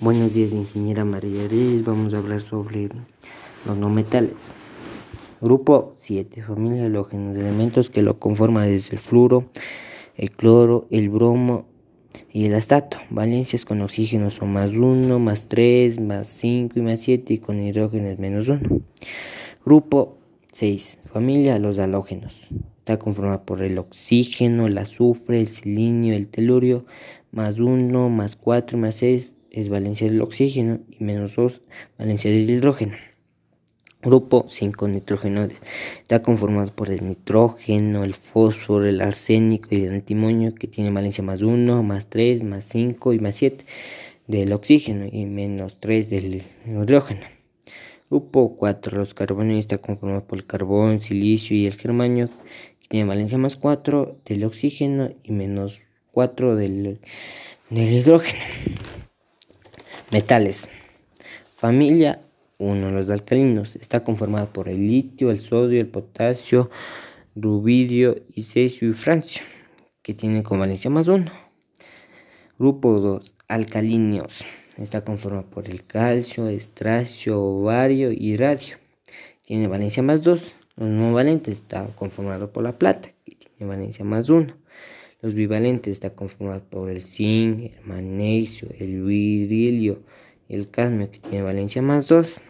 Buenos 0.00 0.32
días, 0.32 0.52
ingeniera 0.52 1.04
María 1.04 1.48
Reyes. 1.48 1.84
Vamos 1.84 2.14
a 2.14 2.18
hablar 2.18 2.38
sobre 2.38 2.88
los 3.66 3.76
no 3.76 3.88
metales. 3.88 4.48
Grupo 5.40 5.92
7. 5.96 6.40
Familia 6.44 6.82
de 6.82 6.86
halógenos. 6.86 7.36
Elementos 7.36 7.90
que 7.90 8.02
lo 8.02 8.20
conforman 8.20 8.68
desde 8.68 8.94
el 8.94 9.00
fluoro, 9.00 9.46
el 10.14 10.30
cloro, 10.30 10.86
el 10.92 11.08
bromo 11.08 11.66
y 12.32 12.44
el 12.44 12.54
astato. 12.54 12.98
Valencias 13.10 13.64
con 13.64 13.82
oxígeno 13.82 14.30
son 14.30 14.52
más 14.52 14.70
1, 14.70 15.18
más 15.18 15.48
3, 15.48 15.98
más 15.98 16.28
5 16.28 16.78
y 16.78 16.82
más 16.82 17.00
7 17.00 17.34
y 17.34 17.38
con 17.38 17.60
hidrógeno 17.60 18.06
es 18.06 18.20
menos 18.20 18.48
1. 18.48 18.60
Grupo 19.64 20.16
6. 20.52 21.00
Familia 21.06 21.54
de 21.54 21.58
los 21.58 21.80
halógenos. 21.80 22.50
Está 22.78 23.00
conformada 23.00 23.42
por 23.42 23.64
el 23.64 23.76
oxígeno, 23.78 24.68
el 24.68 24.78
azufre, 24.78 25.40
el 25.40 25.48
selenio, 25.48 26.14
el 26.14 26.28
telurio, 26.28 26.86
más 27.32 27.58
1, 27.58 28.08
más 28.10 28.36
4, 28.36 28.78
más 28.78 28.94
6 28.94 29.37
es 29.60 29.68
valencia 29.68 30.06
del 30.06 30.22
oxígeno 30.22 30.80
y 30.88 31.02
menos 31.02 31.34
2 31.36 31.62
valencia 31.98 32.30
del 32.30 32.48
hidrógeno. 32.48 32.96
Grupo 34.00 34.46
5 34.48 34.86
nitrógeno 34.86 35.48
está 36.00 36.22
conformado 36.22 36.72
por 36.72 36.90
el 36.90 37.06
nitrógeno, 37.06 38.04
el 38.04 38.14
fósforo, 38.14 38.86
el 38.86 39.00
arsénico 39.00 39.70
y 39.72 39.82
el 39.82 39.94
antimonio 39.94 40.54
que 40.54 40.68
tiene 40.68 40.92
valencia 40.92 41.24
más 41.24 41.42
1, 41.42 41.82
más 41.82 42.08
3, 42.08 42.44
más 42.44 42.64
5 42.64 43.12
y 43.12 43.18
más 43.18 43.34
7 43.34 43.64
del 44.28 44.52
oxígeno 44.52 45.06
y 45.10 45.24
menos 45.24 45.80
3 45.80 46.10
del 46.10 46.42
hidrógeno. 46.64 47.26
Grupo 48.08 48.56
4 48.56 48.96
los 48.96 49.14
carbonios 49.14 49.58
está 49.58 49.78
conformado 49.78 50.24
por 50.24 50.38
el 50.38 50.46
carbón, 50.46 51.00
silicio 51.00 51.56
y 51.56 51.66
el 51.66 51.74
germanio 51.74 52.28
que 52.28 52.88
tiene 52.88 53.08
valencia 53.08 53.36
más 53.36 53.56
4 53.56 54.20
del 54.24 54.44
oxígeno 54.44 55.10
y 55.24 55.32
menos 55.32 55.80
4 56.12 56.54
del, 56.54 57.00
del 57.70 57.92
hidrógeno. 57.92 58.38
Metales. 60.10 60.70
Familia 61.54 62.22
1. 62.56 62.90
Los 62.92 63.10
alcalinos. 63.10 63.76
Está 63.76 64.04
conformado 64.04 64.46
por 64.50 64.70
el 64.70 64.86
litio, 64.86 65.30
el 65.30 65.38
sodio, 65.38 65.82
el 65.82 65.88
potasio, 65.88 66.70
rubidio 67.36 68.16
y 68.34 68.44
cesio 68.44 68.88
y 68.88 68.94
francio, 68.94 69.44
que 70.00 70.14
tienen 70.14 70.42
convalencia 70.42 70.88
más 70.88 71.08
1. 71.08 71.26
Grupo 72.58 72.98
2. 72.98 73.34
Alcalíneos. 73.48 74.46
Está 74.78 75.04
conformado 75.04 75.50
por 75.50 75.68
el 75.68 75.84
calcio, 75.84 76.48
estracio, 76.48 77.38
ovario 77.42 78.10
y 78.10 78.34
radio. 78.38 78.78
Tiene 79.42 79.66
valencia 79.66 80.02
más 80.02 80.24
2. 80.24 80.56
Los 80.76 80.88
no 80.88 81.12
valentes 81.12 81.52
está 81.52 81.84
conformado 81.96 82.50
por 82.50 82.62
la 82.62 82.78
plata, 82.78 83.10
que 83.26 83.34
tiene 83.34 83.70
valencia 83.70 84.06
más 84.06 84.30
1. 84.30 84.54
Los 85.20 85.34
bivalentes 85.34 85.94
están 85.94 86.12
conformados 86.12 86.62
por 86.62 86.90
el 86.90 87.02
zinc, 87.02 87.72
el 87.76 87.84
magnesio, 87.84 88.68
el 88.78 89.02
berilio, 89.02 90.04
el 90.48 90.70
cadmio 90.70 91.10
que 91.10 91.18
tiene 91.18 91.42
valencia 91.42 91.82
más 91.82 92.06
2. 92.06 92.40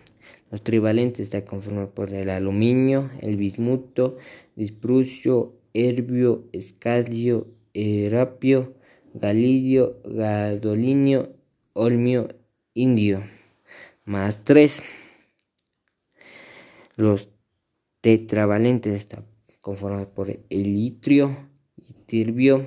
Los 0.50 0.62
trivalentes 0.62 1.20
están 1.20 1.42
conformados 1.42 1.90
por 1.92 2.12
el 2.12 2.28
aluminio, 2.28 3.10
el 3.22 3.38
bismuto, 3.38 4.18
disprucio, 4.54 5.54
herbio, 5.72 6.44
escadio, 6.52 7.46
erapio, 7.72 8.74
galidio, 9.14 10.02
gadolinio, 10.04 11.34
olmio, 11.72 12.28
indio, 12.74 13.24
más 14.04 14.44
3. 14.44 14.82
Los 16.96 17.30
tetravalentes 18.02 18.92
están 18.92 19.24
conformados 19.62 20.08
por 20.08 20.28
el 20.28 20.74
litrio, 20.74 21.48
tirbio, 22.08 22.66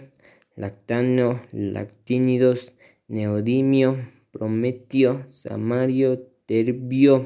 lactano, 0.55 1.41
lactínidos, 1.51 2.73
neodimio, 3.07 3.97
prometio, 4.31 5.25
samario, 5.27 6.19
terbio, 6.45 7.25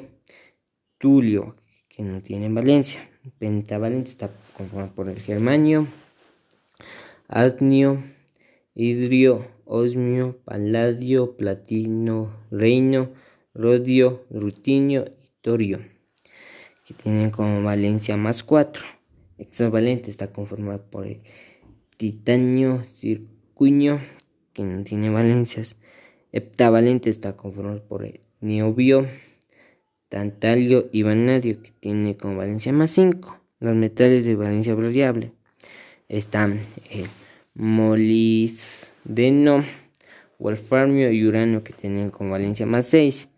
tulio, 0.98 1.58
que 1.90 2.04
no 2.04 2.22
tienen 2.22 2.56
valencia. 2.56 3.02
Pentavalente 3.38 4.12
está 4.12 4.30
conformado 4.54 4.96
por 4.96 5.10
el 5.10 5.20
germanio, 5.20 5.88
adnio, 7.28 8.02
hidrio, 8.74 9.46
osmio, 9.66 10.40
paladio, 10.46 11.36
platino, 11.36 12.34
reino, 12.50 13.12
rodio, 13.54 14.26
rutinio 14.30 15.06
y 15.20 15.32
torio, 15.42 15.80
que 16.86 16.94
tienen 16.94 17.30
como 17.30 17.62
valencia 17.62 18.16
más 18.16 18.42
4. 18.42 18.86
Hexavalente 19.38 20.10
está 20.10 20.32
conformado 20.32 20.90
por 20.90 21.06
el 21.06 21.22
titanio, 21.98 22.84
circuño, 22.92 24.00
que 24.54 24.64
no 24.64 24.84
tiene 24.84 25.10
valencias. 25.10 25.78
Heptavalente 26.32 27.10
está 27.10 27.36
conformado 27.36 27.84
por 27.88 28.06
el 28.06 28.20
niobio, 28.42 29.08
tantalio 30.10 30.90
y 30.92 31.04
vanadio, 31.04 31.62
que 31.62 31.72
tiene 31.80 32.18
como 32.18 32.38
valencia 32.38 32.74
más 32.74 32.92
5. 32.92 33.40
Los 33.60 33.76
metales 33.76 34.26
de 34.26 34.36
valencia 34.36 34.76
variable 34.76 35.32
están 36.10 36.60
el 36.92 37.06
molibdeno, 37.54 39.64
wolframio 40.38 41.12
y 41.12 41.26
uranio, 41.26 41.64
que 41.64 41.74
tienen 41.74 42.10
como 42.10 42.32
valencia 42.32 42.66
más 42.66 42.88
6. 42.88 43.30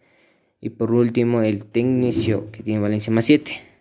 Y 0.60 0.72
por 0.72 0.92
último 0.92 1.44
el 1.44 1.66
tecnicio, 1.66 2.52
que 2.52 2.64
tiene 2.64 2.80
valencia 2.80 3.14
más 3.14 3.26
7. 3.26 3.67